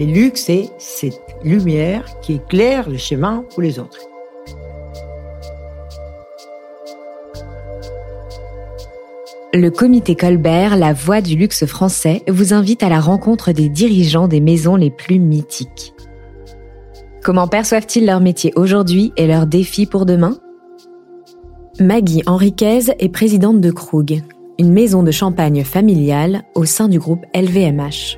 Le 0.00 0.06
luxe, 0.06 0.44
c'est 0.46 0.70
cette 0.78 1.20
lumière 1.44 2.06
qui 2.22 2.36
éclaire 2.36 2.88
le 2.88 2.96
chemin 2.96 3.44
pour 3.50 3.60
les 3.60 3.78
autres. 3.78 4.00
Le 9.52 9.68
comité 9.68 10.16
Colbert, 10.16 10.78
la 10.78 10.94
voix 10.94 11.20
du 11.20 11.36
luxe 11.36 11.66
français, 11.66 12.22
vous 12.28 12.54
invite 12.54 12.82
à 12.82 12.88
la 12.88 12.98
rencontre 12.98 13.52
des 13.52 13.68
dirigeants 13.68 14.26
des 14.26 14.40
maisons 14.40 14.76
les 14.76 14.88
plus 14.90 15.18
mythiques. 15.18 15.92
Comment 17.22 17.46
perçoivent-ils 17.46 18.06
leur 18.06 18.20
métier 18.20 18.54
aujourd'hui 18.56 19.12
et 19.18 19.26
leurs 19.26 19.46
défis 19.46 19.84
pour 19.84 20.06
demain? 20.06 20.38
Maggie 21.78 22.22
Henriquez 22.24 22.94
est 22.98 23.10
présidente 23.10 23.60
de 23.60 23.70
Krug, 23.70 24.22
une 24.58 24.72
maison 24.72 25.02
de 25.02 25.10
champagne 25.10 25.62
familiale 25.62 26.44
au 26.54 26.64
sein 26.64 26.88
du 26.88 26.98
groupe 26.98 27.26
LVMH. 27.34 28.16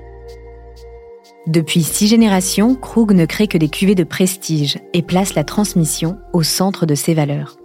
Depuis 1.49 1.83
six 1.83 2.07
générations, 2.07 2.77
Krug 2.77 3.13
ne 3.13 3.27
crée 3.27 3.49
que 3.49 3.59
des 3.59 3.69
cuvées 3.69 3.97
de 3.97 4.05
prestige 4.05 4.79
et 4.93 5.03
place 5.03 5.35
la 5.35 5.43
transmission 5.43 6.19
au 6.33 6.45
centre 6.45 6.87
de 6.87 6.95
ses 6.95 7.15
valeurs. 7.15 7.57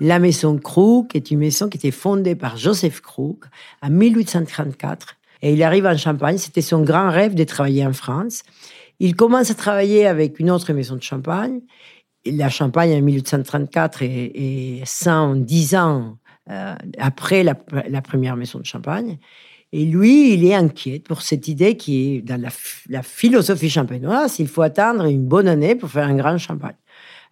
La 0.00 0.18
maison 0.18 0.56
Krug 0.56 1.08
est 1.14 1.30
une 1.30 1.40
maison 1.40 1.68
qui 1.68 1.76
était 1.76 1.90
fondée 1.90 2.34
par 2.34 2.56
Joseph 2.56 3.02
Krug 3.02 3.44
en 3.82 3.90
1834 3.90 5.16
et 5.42 5.52
il 5.52 5.62
arrive 5.62 5.84
en 5.84 5.98
Champagne. 5.98 6.38
C'était 6.38 6.62
son 6.62 6.82
grand 6.82 7.10
rêve 7.10 7.34
de 7.34 7.44
travailler 7.44 7.84
en 7.86 7.92
France. 7.92 8.42
Il 9.00 9.16
commence 9.16 9.50
à 9.50 9.54
travailler 9.54 10.06
avec 10.06 10.40
une 10.40 10.50
autre 10.50 10.72
maison 10.72 10.96
de 10.96 11.02
champagne. 11.02 11.60
La 12.24 12.48
Champagne 12.48 12.94
en 12.94 13.02
1834 13.02 14.02
et, 14.02 14.82
110 14.84 15.76
ans 15.76 16.16
euh, 16.50 16.74
après 16.98 17.42
la, 17.42 17.54
première 17.54 18.36
maison 18.36 18.58
de 18.58 18.64
champagne. 18.66 19.18
Et 19.72 19.84
lui, 19.84 20.34
il 20.34 20.44
est 20.44 20.54
inquiet 20.54 21.00
pour 21.00 21.22
cette 21.22 21.48
idée 21.48 21.76
qui 21.76 22.16
est 22.16 22.22
dans 22.22 22.40
la, 22.40 23.02
philosophie 23.02 23.68
champenoise, 23.68 24.38
il 24.38 24.48
faut 24.48 24.62
attendre 24.62 25.06
une 25.06 25.26
bonne 25.26 25.48
année 25.48 25.74
pour 25.74 25.90
faire 25.90 26.06
un 26.06 26.14
grand 26.14 26.38
champagne. 26.38 26.76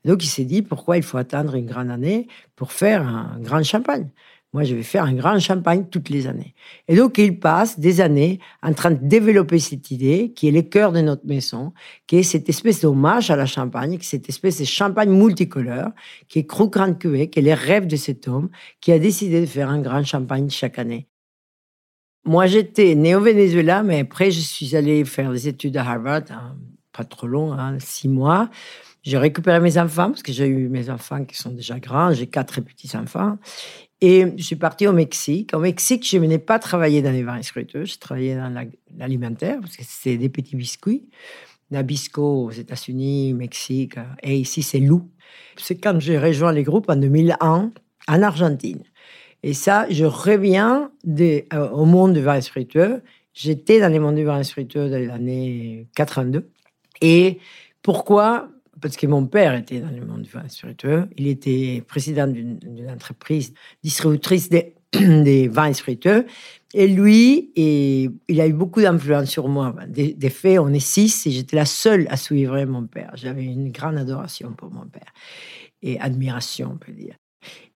Donc 0.05 0.23
il 0.23 0.27
s'est 0.27 0.45
dit 0.45 0.63
pourquoi 0.63 0.97
il 0.97 1.03
faut 1.03 1.17
attendre 1.17 1.55
une 1.55 1.67
grande 1.67 1.91
année 1.91 2.27
pour 2.57 2.73
faire 2.73 3.03
un 3.03 3.39
grand 3.41 3.63
champagne? 3.63 4.09
Moi, 4.55 4.63
je 4.63 4.77
vais 4.77 4.85
faire 4.85 5.03
un 5.03 5.15
grand 5.15 5.39
champagne 5.41 5.87
toutes 5.91 6.11
les 6.11 6.29
années. 6.29 6.55
Et 6.87 6.95
donc, 6.95 7.19
il 7.19 7.41
passe 7.41 7.81
des 7.81 8.01
années 8.01 8.39
en 8.63 8.73
train 8.73 8.93
de 8.93 9.01
développer 9.03 9.59
cette 9.59 9.91
idée 9.91 10.33
qui 10.35 10.47
est 10.47 10.53
le 10.53 10.63
cœur 10.63 10.93
de 10.93 11.01
notre 11.01 11.27
maison, 11.27 11.73
qui 12.07 12.19
est 12.19 12.23
cette 12.23 12.49
espèce 12.49 12.81
d'hommage 12.81 13.33
à 13.33 13.37
la 13.37 13.47
champagne, 13.47 13.99
qui 13.99 14.07
est 14.07 14.09
cette 14.09 14.29
espèce 14.29 14.61
de 14.61 14.65
champagne 14.65 15.11
multicolore, 15.11 15.91
qui 16.29 16.39
est 16.39 16.45
Grand 16.45 16.95
Cuvée, 16.95 17.29
qui 17.29 17.41
est 17.41 17.43
le 17.43 17.53
rêve 17.53 17.89
de 17.89 17.97
cet 17.97 18.29
homme 18.29 18.49
qui 18.81 18.93
a 18.93 19.01
décidé 19.01 19.41
de 19.41 19.47
faire 19.47 19.69
un 19.69 19.81
grand 19.81 20.05
champagne 20.05 20.49
chaque 20.49 20.79
année. 20.79 21.09
Moi, 22.25 22.47
j'étais 22.47 22.95
né 22.95 23.17
au 23.17 23.21
Venezuela, 23.21 23.83
mais 23.83 24.01
après, 24.01 24.31
je 24.31 24.41
suis 24.41 24.77
allé 24.77 25.05
faire 25.05 25.33
des 25.33 25.49
études 25.49 25.77
à 25.77 25.83
Harvard, 25.83 26.23
hein, 26.31 26.57
pas 26.93 27.05
trop 27.05 27.27
long, 27.27 27.53
hein, 27.53 27.79
six 27.81 28.09
mois. 28.09 28.49
J'ai 29.03 29.19
récupéré 29.19 29.61
mes 29.61 29.77
enfants, 29.77 30.11
parce 30.11 30.23
que 30.23 30.33
j'ai 30.33 30.47
eu 30.47 30.69
mes 30.69 30.89
enfants 30.89 31.25
qui 31.27 31.37
sont 31.37 31.51
déjà 31.51 31.79
grands, 31.79 32.13
j'ai 32.13 32.27
quatre 32.27 32.63
petits-enfants. 32.63 33.37
Et 34.01 34.27
je 34.37 34.43
suis 34.43 34.57
partie 34.57 34.87
au 34.87 34.93
Mexique. 34.93 35.55
Au 35.55 35.61
Mexique, 35.61 36.07
je 36.09 36.19
n'ai 36.19 36.39
pas 36.39 36.59
travaillé 36.59 37.01
dans 37.01 37.13
les 37.13 37.23
vins 37.23 37.41
spiritueux, 37.43 37.85
je 37.85 37.99
travaillais 37.99 38.37
dans 38.37 38.53
l'alimentaire, 38.97 39.61
parce 39.61 39.77
que 39.77 39.83
c'est 39.87 40.17
des 40.17 40.29
petits 40.29 40.57
biscuits. 40.57 41.09
Nabisco 41.71 42.45
aux 42.45 42.51
États-Unis, 42.51 43.35
Mexique, 43.35 43.97
et 44.23 44.37
ici 44.37 44.63
c'est 44.63 44.79
Lou. 44.81 45.11
C'est 45.57 45.77
quand 45.77 45.99
j'ai 46.01 46.19
rejoint 46.19 46.53
les 46.53 46.63
groupes 46.63 46.89
en 46.89 46.97
2001 46.97 47.73
en 48.07 48.23
Argentine. 48.23 48.83
Et 49.43 49.53
ça, 49.53 49.87
je 49.91 50.05
reviens 50.05 50.91
de, 51.05 51.45
euh, 51.53 51.69
au 51.71 51.85
monde 51.85 52.15
du 52.15 52.21
vin 52.21 52.41
spiritueux. 52.41 53.03
J'étais 53.35 53.81
dans 53.81 53.93
le 53.93 54.01
monde 54.01 54.15
du 54.15 54.25
vin 54.25 54.43
spiritueux 54.43 54.89
dans 54.89 54.97
les 54.97 55.11
années 55.11 55.87
82. 55.97 56.49
Et 57.01 57.41
pourquoi 57.83 58.49
parce 58.81 58.97
que 58.97 59.07
mon 59.07 59.27
père 59.27 59.55
était 59.55 59.81
dans 59.81 59.91
le 59.91 60.05
monde 60.05 60.27
spiritueux. 60.49 61.09
Il 61.17 61.27
était 61.29 61.83
président 61.87 62.27
d'une 62.27 62.91
entreprise 62.91 63.55
distributrice 63.83 64.49
des, 64.93 65.49
vins 65.49 65.73
spiritueux. 65.73 66.27
Et 66.73 66.89
lui, 66.89 67.53
il 67.57 68.41
a 68.41 68.47
eu 68.47 68.53
beaucoup 68.53 68.81
d'influence 68.81 69.31
sur 69.31 69.49
moi. 69.49 69.75
Des, 69.89 70.31
faits, 70.31 70.59
on 70.59 70.73
est 70.73 70.81
six 70.81 71.27
et 71.27 71.31
j'étais 71.31 71.57
la 71.57 71.67
seule 71.67 72.07
à 72.11 72.17
suivre 72.17 72.63
mon 72.65 72.87
père. 72.87 73.13
J'avais 73.15 73.45
une 73.45 73.71
grande 73.71 73.97
adoration 73.97 74.53
pour 74.53 74.71
mon 74.71 74.87
père 74.87 75.13
et 75.83 76.01
admiration, 76.01 76.71
on 76.75 76.79
peut 76.79 76.93
dire. 76.93 77.15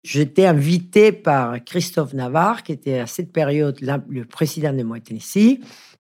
J'étais 0.02 0.46
invité 0.46 1.12
par 1.12 1.62
Christophe 1.64 2.14
Navarre, 2.14 2.62
qui 2.62 2.72
était 2.72 2.98
à 2.98 3.06
cette 3.06 3.32
période 3.32 3.78
le 3.80 4.24
président 4.24 4.72
de 4.72 4.82
Moët 4.82 5.04
Tennessee 5.04 5.60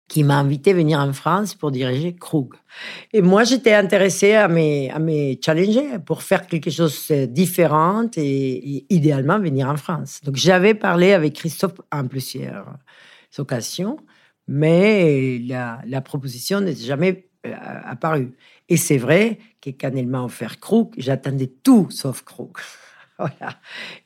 qui 0.09 0.23
m'a 0.23 0.39
invité 0.39 0.73
à 0.73 0.75
venir 0.75 0.99
en 0.99 1.13
France 1.13 1.55
pour 1.55 1.71
diriger 1.71 2.15
Krug. 2.15 2.55
Et 3.13 3.23
moi, 3.23 3.45
j'étais 3.45 3.75
intéressée 3.75 4.35
à 4.35 4.49
me, 4.49 4.91
à 4.91 5.37
challenger 5.43 5.99
pour 6.05 6.23
faire 6.23 6.47
quelque 6.47 6.71
chose 6.71 7.09
de 7.09 7.25
différent 7.25 8.07
et, 8.17 8.87
idéalement 8.91 9.39
venir 9.39 9.69
en 9.69 9.77
France. 9.77 10.21
Donc, 10.23 10.37
j'avais 10.37 10.75
parlé 10.75 11.13
avec 11.13 11.35
Christophe 11.35 11.81
en 11.91 12.07
plusieurs 12.07 12.67
occasions, 13.39 13.97
mais 14.47 15.39
la, 15.39 15.81
la 15.87 16.01
proposition 16.01 16.61
n'est 16.61 16.77
jamais 16.77 17.29
euh, 17.47 17.53
apparue. 17.85 18.33
Et 18.71 18.79
c'est 18.79 18.97
vrai 18.97 19.39
que 19.61 19.69
quand 19.69 19.91
elle 19.95 20.07
m'a 20.07 20.23
offert 20.23 20.61
Krug, 20.61 20.95
j'attendais 20.97 21.53
tout 21.63 21.89
sauf 21.91 22.23
Krug. 22.23 22.53
Voilà. 23.19 23.61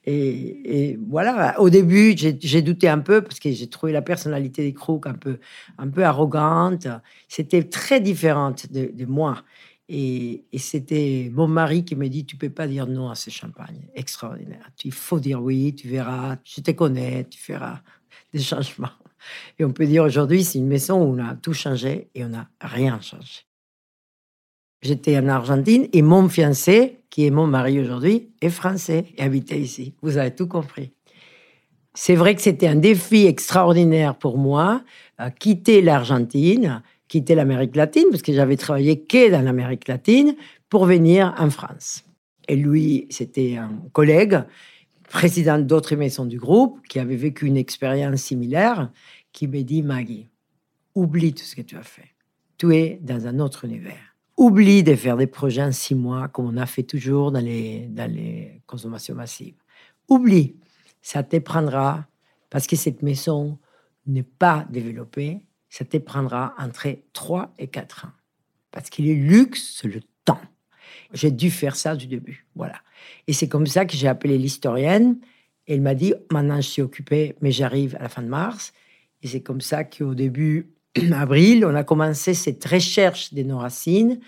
Et, 0.04 0.98
voilà, 1.08 1.58
au 1.60 1.70
début, 1.70 2.14
j'ai 2.16 2.62
douté 2.62 2.88
un 2.88 2.98
peu 2.98 3.22
parce 3.22 3.41
que 3.41 3.50
j'ai 3.50 3.69
trouvé 3.69 3.92
la 3.92 4.02
personnalité 4.02 4.62
des 4.62 4.74
Crocs 4.74 5.06
un 5.06 5.14
peu, 5.14 5.38
un 5.78 5.88
peu 5.88 6.04
arrogante. 6.04 6.86
C'était 7.26 7.62
très 7.64 8.00
différente 8.00 8.70
de, 8.70 9.04
moi. 9.06 9.42
Et, 9.88 10.44
c'était 10.58 11.30
mon 11.32 11.48
mari 11.48 11.84
qui 11.84 11.96
me 11.96 12.08
dit 12.08 12.26
Tu 12.26 12.36
peux 12.36 12.50
pas 12.50 12.66
dire 12.66 12.86
non 12.86 13.08
à 13.08 13.14
ce 13.14 13.30
champagne. 13.30 13.88
Extraordinaire. 13.94 14.70
Il 14.84 14.92
faut 14.92 15.20
dire 15.20 15.42
oui, 15.42 15.75
tu 15.75 15.88
verras, 15.88 16.36
je 16.44 16.60
te 16.60 16.70
connais, 16.72 17.25
tu 17.25 17.40
feras 17.40 17.80
des 18.34 18.40
changements. 18.40 18.90
Et 19.58 19.64
on 19.64 19.72
peut 19.72 19.86
dire 19.86 20.04
aujourd'hui, 20.04 20.44
c'est 20.44 20.58
une 20.58 20.69
maison 20.69 21.02
où 21.02 21.14
on 21.14 21.19
a 21.19 21.34
tout 21.34 21.54
changé 21.54 22.08
et 22.14 22.25
on 22.25 22.28
n'a 22.28 22.48
rien 22.60 23.00
changé. 23.00 23.47
J'étais 24.80 25.18
en 25.18 25.26
Argentine 25.28 25.88
et 25.92 26.02
mon 26.02 26.28
fiancé, 26.28 27.00
qui 27.10 27.26
est 27.26 27.30
mon 27.30 27.46
mari 27.46 27.80
aujourd'hui, 27.80 28.30
est 28.40 28.50
français 28.50 29.06
et 29.16 29.22
habitait 29.22 29.58
ici. 29.58 29.94
Vous 30.02 30.18
avez 30.18 30.32
tout 30.32 30.46
compris. 30.46 30.92
C'est 31.94 32.14
vrai 32.14 32.36
que 32.36 32.42
c'était 32.42 32.68
un 32.68 32.76
défi 32.76 33.26
extraordinaire 33.26 34.16
pour 34.16 34.38
moi, 34.38 34.84
à 35.16 35.32
quitter 35.32 35.82
l'Argentine, 35.82 36.82
quitter 37.08 37.34
l'Amérique 37.34 37.74
latine, 37.74 38.04
parce 38.10 38.22
que 38.22 38.32
j'avais 38.32 38.56
travaillé 38.56 39.00
que 39.00 39.32
dans 39.32 39.42
l'Amérique 39.42 39.88
latine, 39.88 40.36
pour 40.68 40.84
venir 40.84 41.34
en 41.38 41.50
France. 41.50 42.04
Et 42.46 42.54
lui, 42.54 43.08
c'était 43.10 43.56
un 43.56 43.82
collègue, 43.92 44.44
président 45.10 45.58
d'autres 45.58 45.96
maisons 45.96 46.24
du 46.24 46.38
groupe, 46.38 46.86
qui 46.86 47.00
avait 47.00 47.16
vécu 47.16 47.46
une 47.46 47.56
expérience 47.56 48.20
similaire, 48.20 48.92
qui 49.32 49.48
m'a 49.48 49.62
dit, 49.62 49.82
Maggie, 49.82 50.28
oublie 50.94 51.34
tout 51.34 51.44
ce 51.44 51.56
que 51.56 51.62
tu 51.62 51.76
as 51.76 51.82
fait. 51.82 52.14
Tu 52.58 52.76
es 52.76 53.00
dans 53.02 53.26
un 53.26 53.40
autre 53.40 53.64
univers 53.64 54.07
Oublie 54.38 54.84
de 54.84 54.94
faire 54.94 55.16
des 55.16 55.26
projets 55.26 55.65
en 55.65 55.72
six 55.72 55.97
mois, 55.97 56.28
comme 56.28 56.47
on 56.47 56.56
a 56.59 56.65
fait 56.65 56.84
toujours 56.84 57.32
dans 57.32 57.41
les, 57.41 57.88
dans 57.88 58.09
les 58.09 58.62
consommations 58.66 59.16
massives. 59.16 59.56
Oublie. 60.09 60.54
Ça 61.03 61.25
te 61.25 61.38
prendra, 61.38 62.06
parce 62.49 62.69
que 62.69 62.76
cette 62.76 63.03
maison 63.03 63.59
n'est 64.06 64.22
pas 64.22 64.65
développée, 64.71 65.41
ça 65.69 65.84
te 65.84 65.97
prendra 65.97 66.54
entre 66.56 66.87
trois 67.12 67.53
et 67.59 67.66
quatre 67.66 68.04
ans. 68.06 68.12
Parce 68.71 68.91
qu'il 68.91 69.09
est 69.09 69.15
luxe, 69.15 69.76
c'est 69.81 69.88
le 69.88 70.03
temps. 70.25 70.41
J'ai 71.12 71.32
dû 71.32 71.50
faire 71.50 71.75
ça 71.75 71.97
du 71.97 72.06
début. 72.06 72.47
Voilà. 72.55 72.81
Et 73.26 73.32
c'est 73.32 73.49
comme 73.49 73.67
ça 73.67 73.87
que 73.87 73.96
j'ai 73.96 74.06
appelé 74.06 74.38
l'historienne. 74.38 75.19
Elle 75.67 75.81
m'a 75.81 75.96
dit, 75.96 76.14
maintenant 76.31 76.61
je 76.61 76.69
suis 76.69 76.82
occupée, 76.82 77.34
mais 77.41 77.50
j'arrive 77.50 77.96
à 77.96 78.02
la 78.05 78.08
fin 78.08 78.23
de 78.23 78.29
mars. 78.29 78.73
Et 79.20 79.26
c'est 79.26 79.41
comme 79.43 79.61
ça 79.61 79.82
qu'au 79.82 80.14
début, 80.14 80.70
avril, 81.12 81.64
on 81.64 81.74
a 81.74 81.84
commencé 81.84 82.34
cette 82.34 82.64
recherche 82.64 83.34
de 83.34 83.42
nos 83.42 83.58
racines 83.58 84.18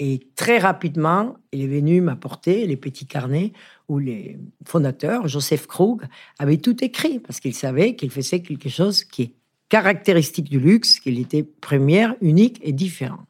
et 0.00 0.20
très 0.36 0.58
rapidement, 0.58 1.36
il 1.52 1.62
est 1.62 1.66
venu 1.66 2.00
m'apporter 2.00 2.66
les 2.66 2.76
petits 2.76 3.06
carnets 3.06 3.52
où 3.88 3.98
les 3.98 4.38
fondateurs, 4.64 5.26
Joseph 5.26 5.66
Krug, 5.66 6.02
avaient 6.38 6.58
tout 6.58 6.84
écrit 6.84 7.18
parce 7.18 7.40
qu'il 7.40 7.54
savait 7.54 7.96
qu'il 7.96 8.10
faisait 8.10 8.40
quelque 8.40 8.68
chose 8.68 9.02
qui 9.02 9.22
est 9.22 9.32
caractéristique 9.68 10.48
du 10.48 10.60
luxe, 10.60 11.00
qu'il 11.00 11.18
était 11.18 11.42
première, 11.42 12.14
unique 12.20 12.60
et 12.62 12.72
différent. 12.72 13.24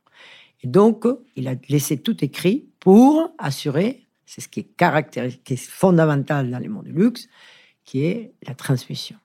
Et 0.63 0.69
donc, 0.69 1.05
il 1.37 1.49
a 1.49 1.55
laissé 1.69 1.97
tout 1.97 2.23
écrit 2.23 2.67
pour 2.81 3.33
assurer, 3.39 4.07
c'est 4.27 4.41
ce 4.43 4.49
qui 4.49 4.61
est 4.61 5.43
qui 5.45 5.55
est 5.55 5.57
fondamental 5.57 6.51
dans 6.51 6.59
le 6.59 6.69
monde 6.69 6.85
du 6.85 6.93
luxe, 6.93 7.29
qui 7.85 8.05
est 8.05 8.33
la 8.47 8.55
transmission. 8.55 9.17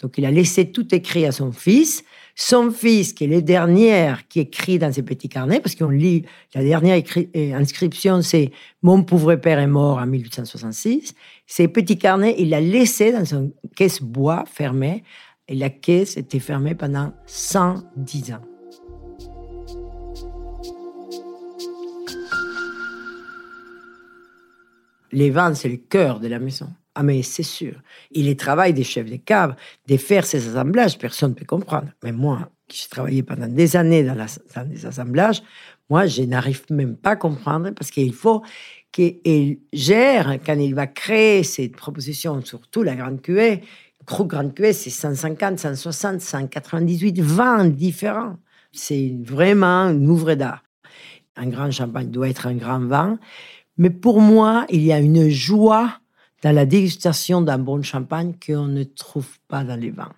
Donc, 0.00 0.16
il 0.16 0.24
a 0.24 0.30
laissé 0.30 0.72
tout 0.72 0.94
écrit 0.94 1.26
à 1.26 1.32
son 1.32 1.52
fils, 1.52 2.04
son 2.34 2.70
fils, 2.70 3.12
qui 3.12 3.24
est 3.24 3.26
le 3.26 3.42
dernier 3.42 4.14
qui 4.28 4.40
écrit 4.40 4.78
dans 4.78 4.90
ses 4.90 5.02
petits 5.02 5.28
carnets, 5.28 5.60
parce 5.60 5.74
qu'on 5.74 5.90
lit, 5.90 6.24
la 6.54 6.64
dernière 6.64 7.02
euh, 7.16 7.52
inscription, 7.52 8.22
c'est 8.22 8.50
Mon 8.82 9.02
pauvre 9.02 9.34
père 9.34 9.58
est 9.58 9.66
mort 9.66 9.98
en 9.98 10.06
1866. 10.06 11.14
Ces 11.46 11.68
petits 11.68 11.98
carnets, 11.98 12.34
il 12.38 12.48
l'a 12.48 12.60
laissé 12.60 13.12
dans 13.12 13.24
une 13.24 13.52
caisse 13.76 14.00
bois 14.00 14.44
fermée 14.50 15.04
et 15.48 15.54
la 15.54 15.68
caisse 15.68 16.16
était 16.16 16.38
fermée 16.38 16.74
pendant 16.74 17.12
110 17.26 18.32
ans. 18.32 18.40
Les 25.12 25.30
vins, 25.30 25.54
c'est 25.54 25.68
le 25.68 25.76
cœur 25.76 26.20
de 26.20 26.28
la 26.28 26.38
maison. 26.38 26.68
Ah, 27.00 27.02
mais 27.02 27.22
c'est 27.22 27.42
sûr. 27.42 27.72
Et 28.12 28.22
le 28.22 28.36
travail 28.36 28.74
des 28.74 28.84
chefs 28.84 29.10
de 29.10 29.16
cave, 29.16 29.54
de 29.88 29.96
faire 29.96 30.26
ces 30.26 30.48
assemblages, 30.48 30.98
personne 30.98 31.30
ne 31.30 31.34
peut 31.34 31.46
comprendre. 31.46 31.88
Mais 32.04 32.12
moi, 32.12 32.50
qui 32.68 32.82
j'ai 32.82 32.90
travaillé 32.90 33.22
pendant 33.22 33.46
des 33.46 33.74
années 33.74 34.04
dans, 34.04 34.14
les 34.70 34.84
assemblages, 34.84 35.42
moi, 35.88 36.06
je 36.06 36.20
n'arrive 36.24 36.62
même 36.68 36.96
pas 36.96 37.12
à 37.12 37.16
comprendre 37.16 37.70
parce 37.70 37.90
qu'il 37.90 38.12
faut 38.12 38.42
qu'il 38.92 39.60
gère, 39.72 40.38
quand 40.44 40.58
il 40.58 40.74
va 40.74 40.88
créer 40.88 41.42
cette 41.42 41.74
proposition, 41.74 42.44
surtout 42.44 42.82
la 42.82 42.96
grande 42.96 43.22
cuvée, 43.22 43.62
Gros 44.06 44.26
grande 44.26 44.52
cuvée, 44.52 44.74
c'est 44.74 44.90
150, 44.90 45.58
160, 45.58 46.20
198 46.20 47.18
vins 47.22 47.64
différents. 47.64 48.36
C'est 48.72 49.16
vraiment 49.22 49.88
une 49.88 50.06
ouvre 50.06 50.34
d'art. 50.34 50.64
Un 51.34 51.46
grand 51.46 51.70
champagne 51.70 52.10
doit 52.10 52.28
être 52.28 52.46
un 52.46 52.56
grand 52.56 52.80
vin. 52.80 53.18
Mais 53.78 53.88
pour 53.88 54.20
moi, 54.20 54.66
il 54.68 54.82
y 54.82 54.92
a 54.92 54.98
une 54.98 55.30
joie 55.30 55.99
dans 56.42 56.52
la 56.54 56.66
dégustation 56.66 57.40
d'un 57.42 57.58
bon 57.58 57.82
champagne 57.82 58.34
qu'on 58.44 58.66
ne 58.66 58.84
trouve 58.84 59.38
pas 59.48 59.64
dans 59.64 59.78
les 59.78 59.90
vins. 59.90 60.12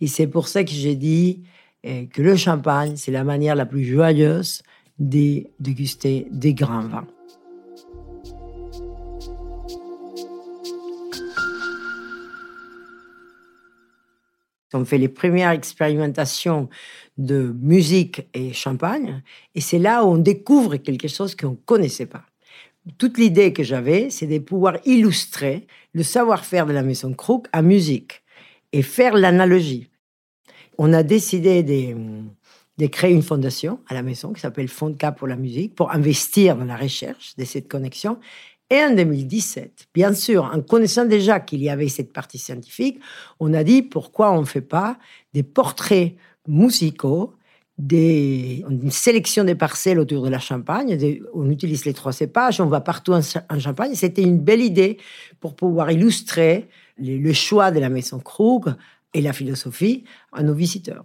Et 0.00 0.06
c'est 0.06 0.26
pour 0.26 0.48
ça 0.48 0.64
que 0.64 0.70
j'ai 0.70 0.94
dit 0.94 1.42
eh, 1.82 2.06
que 2.06 2.22
le 2.22 2.36
champagne, 2.36 2.96
c'est 2.96 3.12
la 3.12 3.24
manière 3.24 3.54
la 3.54 3.66
plus 3.66 3.84
joyeuse 3.84 4.62
de 4.98 5.44
déguster 5.58 6.26
des 6.30 6.54
grands 6.54 6.86
vins. 6.86 7.06
On 14.72 14.84
fait 14.84 14.98
les 14.98 15.08
premières 15.08 15.50
expérimentations 15.50 16.68
de 17.18 17.54
musique 17.60 18.28
et 18.34 18.52
champagne, 18.52 19.22
et 19.54 19.60
c'est 19.60 19.80
là 19.80 20.04
où 20.04 20.10
on 20.10 20.18
découvre 20.18 20.76
quelque 20.76 21.08
chose 21.08 21.34
qu'on 21.34 21.50
ne 21.50 21.56
connaissait 21.56 22.06
pas. 22.06 22.29
Toute 22.98 23.18
l'idée 23.18 23.52
que 23.52 23.62
j'avais, 23.62 24.10
c'est 24.10 24.26
de 24.26 24.38
pouvoir 24.38 24.78
illustrer 24.84 25.66
le 25.92 26.02
savoir-faire 26.02 26.66
de 26.66 26.72
la 26.72 26.82
maison 26.82 27.12
Crook 27.12 27.46
à 27.52 27.62
musique 27.62 28.22
et 28.72 28.82
faire 28.82 29.14
l'analogie. 29.14 29.88
On 30.78 30.92
a 30.92 31.02
décidé 31.02 31.62
de, 31.62 32.86
créer 32.86 33.12
une 33.12 33.22
fondation 33.22 33.80
à 33.88 33.94
la 33.94 34.02
maison 34.02 34.32
qui 34.32 34.40
s'appelle 34.40 34.68
Fondca 34.68 35.12
pour 35.12 35.28
la 35.28 35.36
musique 35.36 35.74
pour 35.74 35.92
investir 35.92 36.56
dans 36.56 36.64
la 36.64 36.76
recherche 36.76 37.36
de 37.36 37.44
cette 37.44 37.68
connexion 37.68 38.18
et 38.70 38.84
en 38.84 38.94
2017, 38.94 39.88
bien 39.92 40.14
sûr, 40.14 40.44
en 40.44 40.62
connaissant 40.62 41.04
déjà 41.04 41.40
qu'il 41.40 41.60
y 41.60 41.68
avait 41.68 41.88
cette 41.88 42.12
partie 42.12 42.38
scientifique, 42.38 43.00
on 43.40 43.52
a 43.52 43.64
dit 43.64 43.82
pourquoi 43.82 44.30
on 44.30 44.42
ne 44.42 44.46
fait 44.46 44.60
pas 44.60 44.96
des 45.34 45.42
portraits 45.42 46.14
musicaux, 46.46 47.34
des, 47.80 48.62
une 48.68 48.90
sélection 48.90 49.42
des 49.44 49.54
parcelles 49.54 49.98
autour 49.98 50.22
de 50.22 50.28
la 50.28 50.38
Champagne. 50.38 50.98
on 51.34 51.48
utilise 51.50 51.84
les 51.86 51.94
trois 51.94 52.12
cépages, 52.12 52.60
on 52.60 52.66
va 52.66 52.80
partout 52.80 53.12
en, 53.12 53.22
Champagne. 53.58 53.94
C'était 53.94 54.22
une 54.22 54.38
belle 54.38 54.60
idée 54.60 54.98
pour 55.40 55.56
pouvoir 55.56 55.90
illustrer 55.90 56.68
le, 56.98 57.32
choix 57.32 57.70
de 57.70 57.80
la 57.80 57.88
maison 57.88 58.18
Krug 58.18 58.74
et 59.14 59.22
la 59.22 59.32
philosophie 59.32 60.04
à 60.32 60.42
nos 60.42 60.54
visiteurs. 60.54 61.04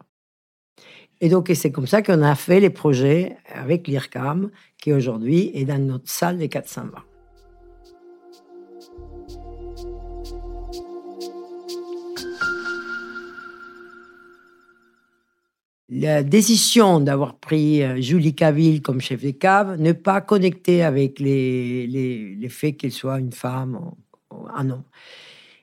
Et 1.22 1.30
donc, 1.30 1.50
c'est 1.56 1.72
comme 1.72 1.88
ça 1.88 2.01
qu'on 2.01 2.22
a 2.22 2.36
fait 2.36 2.60
les 2.60 2.69
projets 2.69 3.38
avec 3.54 3.88
l'IRCAM, 3.88 4.51
qui 4.78 4.92
aujourd'hui 4.92 5.51
est 5.54 5.63
dans 5.63 5.80
notre 5.80 6.10
salle 6.10 6.38
des 6.38 6.50
420. 6.50 7.14
La 15.89 16.23
décision 16.23 16.99
d'avoir 16.99 17.37
pris 17.37 17.83
euh, 17.83 18.01
Julie 18.01 18.33
Caville 18.33 18.81
comme 18.81 19.01
chef 19.01 19.23
de 19.23 19.31
cave 19.31 19.79
n'est 19.79 19.93
pas 19.93 20.21
connectée 20.21 20.83
avec 20.83 21.19
les, 21.19 21.85
les, 21.87 22.49
faits 22.49 22.77
qu'elle 22.77 22.91
soit 22.91 23.19
une 23.19 23.31
femme 23.31 23.75
ou, 24.31 24.47
un 24.53 24.69
homme. 24.69 24.83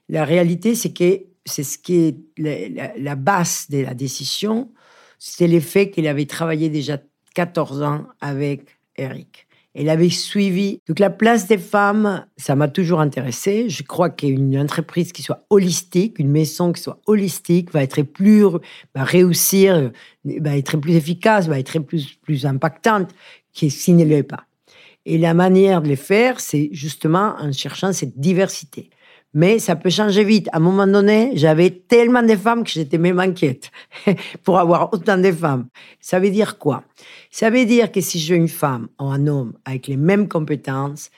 La 0.08 0.24
réalité, 0.24 0.74
c'est 0.74 0.92
que 0.92 1.24
c'est 1.44 1.64
ce 1.64 1.78
qui 1.78 1.96
est 1.96 2.16
la, 2.38 2.96
la, 2.96 3.16
base 3.16 3.66
de 3.69 3.78
la 3.78 3.94
décision, 3.94 4.72
c'est 5.19 5.48
le 5.48 5.60
fait 5.60 5.90
qu'elle 5.90 6.06
avait 6.06 6.26
travaillé 6.26 6.69
déjà 6.69 6.98
14 7.34 7.82
ans 7.82 8.06
avec 8.20 8.78
Eric. 8.96 9.46
Elle 9.74 9.88
avait 9.88 10.10
suivi. 10.10 10.80
Donc 10.86 10.98
la 10.98 11.08
place 11.08 11.46
des 11.46 11.58
femmes, 11.58 12.26
ça 12.36 12.54
m'a 12.54 12.69
toujours 12.69 13.00
intéressé. 13.00 13.69
Je 13.69 13.82
crois 13.82 14.10
qu'une 14.10 14.58
entreprise 14.58 15.12
qui 15.12 15.22
soit 15.22 15.46
holistique, 15.48 16.19
une 16.19 16.30
maison 16.30 16.72
qui 16.72 16.82
soit 16.82 17.00
holistique, 17.06 17.72
va 17.72 17.82
être 17.82 18.02
plus, 18.02 18.44
va 18.94 19.04
réussir, 19.04 19.90
va 20.24 20.56
être 20.56 20.76
plus 20.76 20.94
efficace, 20.94 21.48
va 21.48 21.58
être 21.58 21.78
plus, 21.78 22.14
plus 22.22 22.44
impactante 22.44 23.10
que 23.58 23.69
s'il 23.69 23.96
ne 23.96 24.04
l'est 24.04 24.22
pas. 24.22 24.44
Et 25.04 25.19
la 25.19 25.34
manière 25.34 25.82
de 25.82 25.88
le 25.88 25.96
faire, 25.96 26.38
c'est 26.38 26.69
justement 26.72 27.34
en 27.38 27.50
cherchant 27.52 27.92
cette 27.92 28.19
diversité. 28.19 28.90
Mais 29.34 29.58
ça 29.58 29.76
peut 29.76 29.90
changer 29.90 30.25
vite. 30.25 30.49
À 30.52 30.58
un 30.58 30.61
moment 30.61 30.87
donné, 30.87 31.32
j'avais 31.34 31.70
tellement 31.70 32.23
de 32.23 32.37
femmes 32.37 32.64
que 32.64 32.70
j'étais 32.70 32.99
même 32.99 33.19
inquiète 33.19 33.70
pour 34.43 34.58
avoir 34.58 34.93
autant 34.93 35.17
de 35.17 35.32
femmes. 35.32 35.69
Ça 36.00 36.20
veut 36.20 36.31
dire 36.31 36.58
quoi? 36.58 36.84
Ça 37.31 37.49
veut 37.49 37.64
dire 37.64 37.90
que 37.90 38.00
si 38.00 38.19
j'ai 38.19 38.37
une 38.37 38.49
femme 38.49 38.88
ou 39.00 39.05
un 39.05 39.26
homme 39.26 39.55
avec 39.64 39.87
les 39.87 39.96
mêmes 39.96 40.29
compétences, 40.29 41.11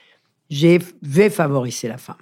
je 0.48 0.78
vais 1.02 1.30
favoriser 1.30 1.88
la 1.88 1.98
femme. 1.98 2.16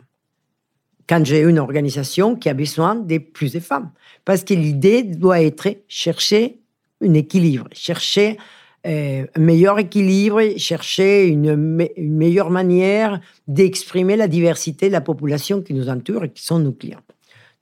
Quand 1.07 1.25
j'ai 1.27 1.41
une 1.41 1.59
organisation 1.59 2.37
qui 2.37 2.49
a 2.49 2.55
besoin 2.55 2.95
de 2.95 3.19
plus 3.19 3.53
de 3.53 3.61
femmes. 3.61 3.91
Parce 4.25 4.45
que 4.45 4.55
l'idée 4.55 5.03
doit 5.03 5.43
être 5.43 5.69
chercher 5.89 6.61
un 7.03 7.13
équilibre, 7.15 7.69
chercher 7.73 8.39
euh, 8.85 9.27
un 9.35 9.41
meilleur 9.41 9.79
équilibre, 9.79 10.41
chercher 10.57 11.29
une, 11.29 11.55
meilleure 11.57 12.51
manière 12.51 13.21
d'exprimer 13.47 14.17
la 14.17 14.27
diversité 14.27 14.89
de 14.89 14.93
la 14.93 15.01
population 15.01 15.63
qui 15.63 15.73
nous 15.73 15.89
entoure 15.89 16.25
et 16.25 16.33
qui 16.33 16.43
sont 16.43 16.59
nos 16.59 16.73
clients. 16.73 17.03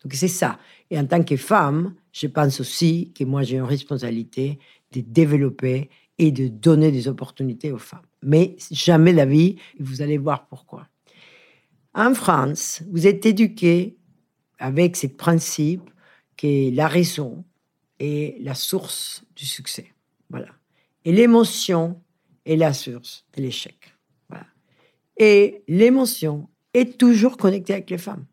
Donc 0.03 0.15
c'est 0.15 0.29
ça. 0.29 0.59
Et 0.91 0.99
en 0.99 1.05
tant 1.05 1.23
que 1.23 1.37
femme, 1.37 1.95
je 2.13 2.27
pense 2.27 2.61
aussi 2.61 3.13
que 3.15 3.25
moi 3.25 3.43
j'ai 3.43 3.57
une 3.57 3.65
responsabilité 3.65 4.59
de 4.93 5.03
développer 5.03 5.91
et 6.17 6.33
de 6.33 6.49
donner 6.49 6.91
des 6.91 7.07
opportunités 7.07 7.71
aux 7.71 7.79
femmes. 7.79 8.01
Mais 8.23 8.57
jamais 8.71 9.13
la 9.13 9.27
vie, 9.27 9.57
vous 9.79 10.01
allez 10.01 10.17
voir 10.17 10.47
pourquoi. 10.49 10.87
En 11.95 12.15
France, 12.15 12.83
vous 12.91 13.07
êtes 13.07 13.27
éduqués 13.27 13.99
avec 14.59 14.97
ce 14.97 15.07
principe 15.07 15.91
que 16.37 16.75
la 16.75 16.89
raison 16.89 17.45
est 17.99 18.41
la 18.43 18.55
source 18.55 19.23
du 19.37 19.45
succès. 19.45 19.93
Voilà. 20.31 20.49
Et 21.05 21.13
l'émotion 21.13 22.01
est 22.45 22.57
la 22.57 22.73
source 22.73 23.25
de 23.37 23.43
l'échec. 23.43 23.77
Et 25.17 25.63
l'émotion 25.69 26.49
est 26.73 26.97
toujours 26.99 27.37
connectée 27.37 27.75
avec 27.75 27.91
les 27.91 27.99
femmes. 27.99 28.25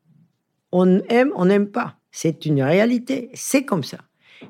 On 0.72 1.02
aime, 1.10 1.32
on 1.36 1.46
n'aime 1.46 1.68
pas. 1.68 1.98
C'est 2.12 2.46
une 2.46 2.62
réalité. 2.62 3.30
C'est 3.34 3.66
comme 3.66 3.84
ça. 3.84 3.98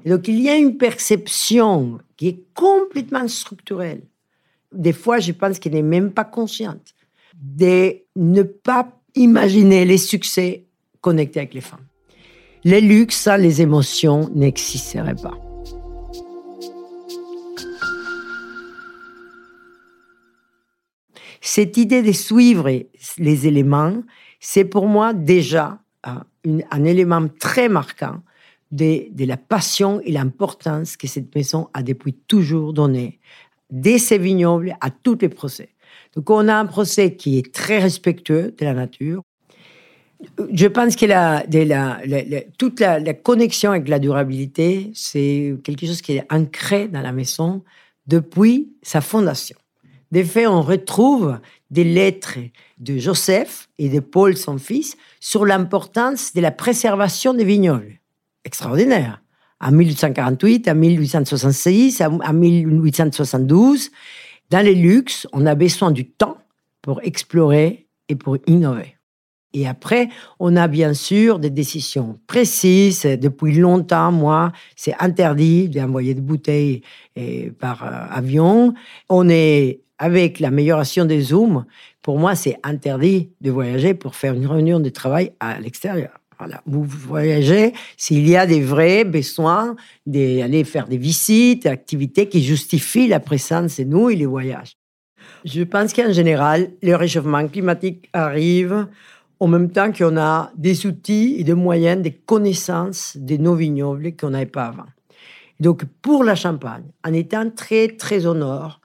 donc, 0.05 0.27
il 0.27 0.39
y 0.39 0.49
a 0.49 0.55
une 0.55 0.77
perception 0.77 1.99
qui 2.15 2.27
est 2.27 2.43
complètement 2.53 3.27
structurelle. 3.27 4.03
Des 4.71 4.93
fois, 4.93 5.19
je 5.19 5.31
pense 5.31 5.59
qu'elle 5.59 5.73
n'est 5.73 5.81
même 5.81 6.11
pas 6.11 6.25
consciente 6.25 6.93
de 7.33 7.95
ne 8.15 8.43
pas 8.43 8.99
imaginer 9.15 9.85
les 9.85 9.97
succès 9.97 10.65
connectés 11.01 11.39
avec 11.39 11.53
les 11.53 11.61
femmes. 11.61 11.85
Les 12.63 12.81
luxes 12.81 13.29
les 13.39 13.61
émotions 13.61 14.29
n'existeraient 14.33 15.15
pas. 15.15 15.46
Cette 21.49 21.77
idée 21.77 22.01
de 22.01 22.11
suivre 22.11 22.69
les 23.17 23.47
éléments, 23.47 24.03
c'est 24.37 24.65
pour 24.65 24.85
moi 24.85 25.13
déjà 25.13 25.79
un, 26.03 26.83
élément 26.83 27.25
très 27.39 27.69
marquant 27.69 28.21
de, 28.71 29.07
la 29.17 29.37
passion 29.37 30.01
et 30.03 30.11
l'importance 30.11 30.97
que 30.97 31.07
cette 31.07 31.33
maison 31.33 31.69
a 31.73 31.83
depuis 31.83 32.11
toujours 32.11 32.73
donné, 32.73 33.21
dès 33.69 33.97
ses 33.97 34.17
vignobles 34.17 34.75
à 34.81 34.89
tous 34.89 35.17
les 35.21 35.29
procès. 35.29 35.69
Donc 36.17 36.29
on 36.29 36.49
a 36.49 36.53
un 36.53 36.65
procès 36.65 37.15
qui 37.15 37.37
est 37.37 37.53
très 37.53 37.79
respectueux 37.79 38.53
de 38.57 38.65
la 38.65 38.73
nature. 38.73 39.21
Je 40.51 40.67
pense 40.67 40.97
que 40.97 41.05
toute 42.57 42.81
la, 42.81 43.13
connexion 43.13 43.71
avec 43.71 43.87
la 43.87 43.99
durabilité, 43.99 44.91
c'est 44.93 45.55
quelque 45.63 45.85
chose 45.85 46.01
qui 46.01 46.17
est 46.17 46.25
ancré 46.29 46.89
dans 46.89 47.01
la 47.01 47.13
maison 47.13 47.63
depuis 48.05 48.73
sa 48.81 48.99
fondation. 48.99 49.55
De 50.11 50.23
fait, 50.23 50.47
on 50.47 50.61
retrouve 50.61 51.39
des 51.69 51.83
lettres 51.83 52.37
de 52.77 52.97
Joseph 52.97 53.69
et 53.77 53.89
de 53.89 53.99
Paul, 53.99 54.37
son 54.37 54.57
fils, 54.57 54.95
sur 55.19 55.45
l'importance 55.45 56.33
de 56.33 56.41
la 56.41 56.51
préservation 56.51 57.33
des 57.33 57.43
vignobles. 57.43 57.99
Extraordinaire. 58.45 59.21
En 59.59 59.71
1848, 59.71 60.69
en 60.69 60.75
1866, 60.75 62.01
en 62.01 62.33
1872, 62.33 63.89
dans 64.49 64.63
les 64.63 64.75
luxes, 64.75 65.27
on 65.33 65.45
a 65.45 65.55
besoin 65.55 65.91
du 65.91 66.07
temps 66.07 66.37
pour 66.81 67.01
explorer 67.03 67.87
et 68.07 68.15
pour 68.15 68.37
innover. 68.47 68.97
Et 69.53 69.67
après, 69.67 70.09
on 70.39 70.55
a 70.55 70.67
bien 70.67 70.93
sûr 70.93 71.39
des 71.39 71.49
décisions 71.49 72.19
précises. 72.27 73.01
Depuis 73.03 73.55
longtemps, 73.55 74.11
moi, 74.11 74.51
c'est 74.75 74.93
interdit 74.99 75.67
d'envoyer 75.67 76.13
des 76.13 76.21
bouteilles 76.21 76.83
par 77.59 77.83
euh, 77.83 78.15
avion. 78.15 78.73
On 79.09 79.27
est 79.29 79.81
avec 79.99 80.39
l'amélioration 80.39 81.05
des 81.05 81.21
zooms. 81.21 81.65
Pour 82.01 82.19
moi, 82.19 82.35
c'est 82.35 82.57
interdit 82.63 83.29
de 83.41 83.51
voyager 83.51 83.93
pour 83.93 84.15
faire 84.15 84.33
une 84.33 84.47
réunion 84.47 84.79
de 84.79 84.89
travail 84.89 85.31
à 85.39 85.59
l'extérieur. 85.59 86.19
Voilà. 86.39 86.61
Vous 86.67 86.83
voyagez 86.83 87.73
s'il 87.97 88.27
y 88.29 88.35
a 88.35 88.45
des 88.45 88.61
vrais 88.61 89.03
besoins 89.03 89.75
d'aller 90.05 90.63
faire 90.63 90.87
des 90.87 90.97
visites, 90.97 91.63
des 91.63 91.69
activités 91.69 92.29
qui 92.29 92.43
justifient 92.43 93.07
la 93.07 93.19
présence 93.19 93.79
de 93.79 93.85
nous 93.85 94.09
et 94.09 94.15
les 94.15 94.27
voyages. 94.27 94.73
Je 95.45 95.63
pense 95.63 95.93
qu'en 95.93 96.11
général, 96.11 96.69
le 96.83 96.95
réchauffement 96.95 97.47
climatique 97.47 98.09
arrive 98.13 98.87
en 99.39 99.47
même 99.47 99.71
temps 99.71 99.91
qu'on 99.91 100.17
a 100.17 100.51
des 100.55 100.85
outils 100.85 101.35
et 101.37 101.43
des 101.43 101.53
moyens, 101.53 102.01
des 102.01 102.11
connaissances 102.11 103.17
de 103.17 103.37
nos 103.37 103.55
vignobles 103.55 104.15
qu'on 104.15 104.31
n'avait 104.31 104.45
pas 104.45 104.67
avant. 104.67 104.85
Donc, 105.59 105.85
pour 106.01 106.23
la 106.23 106.35
Champagne, 106.35 106.83
en 107.03 107.13
étant 107.13 107.49
très, 107.49 107.87
très 107.89 108.25
au 108.25 108.33
nord, 108.33 108.79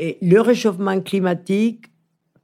et 0.00 0.16
le 0.22 0.40
réchauffement 0.40 0.98
climatique 1.00 1.84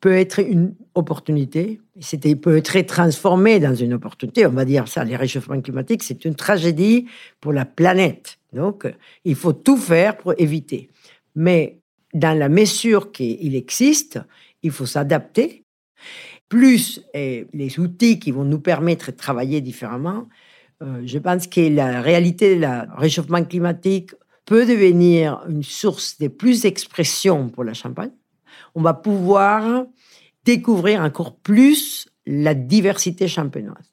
peut 0.01 0.13
être 0.13 0.41
une 0.41 0.75
opportunité, 0.95 1.81
c'était 2.01 2.37
peut 2.37 2.59
être 2.59 2.87
transformé 2.87 3.59
dans 3.59 3.75
une 3.75 3.95
opportunité. 3.95 4.47
On 4.47 4.51
va 4.51 4.67
dire 4.67 4.87
ça, 4.89 5.03
les 5.05 5.17
réchauffements 5.17 5.61
climatiques, 5.63 6.03
c'est 6.03 6.27
une 6.27 6.35
tragédie 6.35 7.07
pour 7.41 7.55
la 7.55 7.65
planète. 7.65 8.39
Donc, 8.53 8.87
il 9.25 9.35
faut 9.35 9.55
tout 9.55 9.79
faire 9.79 10.19
pour 10.19 10.35
éviter. 10.39 10.91
Mais 11.35 11.79
dans 12.13 12.39
la 12.39 12.51
mesure 12.51 13.11
qu'il 13.11 13.57
existe, 13.57 14.21
il 14.63 14.71
faut 14.71 14.87
s'adapter. 14.87 15.65
Plus 16.51 17.03
les 17.15 17.81
outils 17.81 18.19
qui 18.19 18.33
vont 18.33 18.45
nous 18.45 18.61
permettre 18.61 19.11
de 19.13 19.17
travailler 19.17 19.63
différemment, 19.63 20.29
euh, 20.83 21.01
je 21.07 21.19
pense 21.19 21.47
que 21.47 21.75
la 21.75 22.03
réalité 22.03 22.57
du 22.57 22.67
réchauffement 22.97 23.43
climatique 23.43 24.11
peut 24.47 24.65
devenir 24.65 25.43
une 25.49 25.63
source 25.63 26.19
de 26.19 26.29
plus 26.29 26.63
d'expression 26.63 27.49
pour 27.49 27.65
la 27.65 27.75
Champagne. 27.75 28.13
On 28.75 28.81
va 28.81 28.95
pouvoir 28.95 29.85
découvrir 30.45 31.03
encore 31.03 31.37
plus 31.37 32.09
la 32.27 32.55
diversité 32.55 33.29
champenoise. 33.29 33.93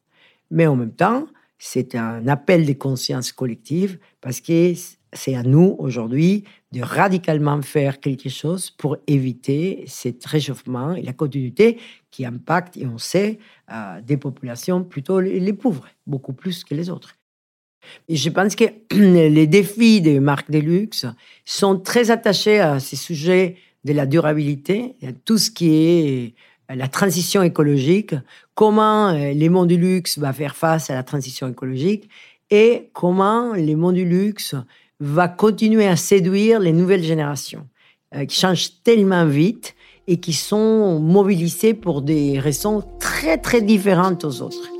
Mais 0.51 0.67
en 0.67 0.75
même 0.75 0.93
temps, 0.93 1.25
c'est 1.57 1.95
un 1.95 2.27
appel 2.27 2.65
de 2.65 2.73
conscience 2.73 3.31
collective 3.31 3.97
parce 4.21 4.39
que 4.39 4.73
c'est 5.13 5.35
à 5.35 5.43
nous 5.43 5.75
aujourd'hui 5.79 6.43
de 6.71 6.81
radicalement 6.81 7.61
faire 7.61 7.99
quelque 7.99 8.29
chose 8.29 8.69
pour 8.69 8.97
éviter 9.07 9.83
cet 9.87 10.23
réchauffement 10.25 10.93
et 10.93 11.01
la 11.01 11.13
continuité 11.13 11.79
qui 12.11 12.25
impacte, 12.25 12.77
et 12.77 12.85
on 12.85 12.97
sait, 12.97 13.39
euh, 13.71 14.01
des 14.01 14.17
populations 14.17 14.83
plutôt 14.83 15.19
les 15.19 15.53
pauvres, 15.53 15.87
beaucoup 16.05 16.33
plus 16.33 16.63
que 16.63 16.75
les 16.75 16.89
autres. 16.89 17.15
Je 18.09 18.29
pense 18.29 18.55
que 18.55 18.65
les 18.91 19.47
défis 19.47 20.01
des 20.01 20.19
marques 20.19 20.51
de 20.51 20.59
luxe 20.59 21.05
sont 21.45 21.79
très 21.79 22.11
attachés 22.11 22.59
à 22.59 22.79
ces 22.79 22.95
sujets 22.95 23.57
de 23.83 23.93
la 23.93 24.05
durabilité, 24.05 24.95
à 25.03 25.11
tout 25.11 25.37
ce 25.37 25.51
qui 25.51 25.73
est 25.73 26.33
euh, 26.71 26.75
la 26.75 26.87
transition 26.87 27.43
écologique, 27.43 28.15
comment 28.55 29.09
euh, 29.09 29.33
les 29.33 29.49
mondes 29.49 29.67
du 29.67 29.77
luxe 29.77 30.17
va 30.17 30.33
faire 30.33 30.55
face 30.55 30.89
à 30.89 30.95
la 30.95 31.03
transition 31.03 31.47
écologique 31.47 32.09
et 32.49 32.89
comment 32.93 33.53
les 33.53 33.75
mondes 33.75 33.95
du 33.95 34.05
luxe 34.05 34.55
va 34.99 35.27
continuer 35.27 35.87
à 35.87 35.95
séduire 35.95 36.59
les 36.59 36.71
nouvelles 36.71 37.03
générations 37.03 37.67
euh, 38.15 38.25
qui 38.25 38.39
changent 38.39 38.81
tellement 38.83 39.25
vite 39.25 39.75
et 40.07 40.17
qui 40.17 40.33
sont 40.33 40.99
mobilisées 40.99 41.73
pour 41.73 42.01
des 42.01 42.39
raisons 42.39 42.83
très 42.99 43.37
très 43.37 43.61
différentes 43.61 44.23
aux 44.25 44.41
autres. 44.41 44.72